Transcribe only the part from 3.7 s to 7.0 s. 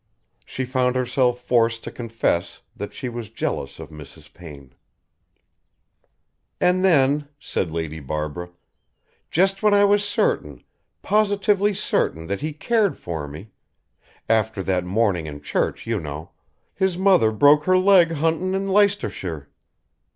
of Mrs. Payne.... "And